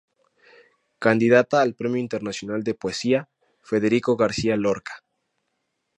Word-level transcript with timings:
Candidata 0.97 1.61
al 1.61 1.75
Premio 1.75 1.97
Internacional 2.01 2.63
de 2.63 2.73
Poesía 2.73 3.29
Federico 3.61 4.17
García 4.17 4.57
Lorca. 4.57 5.03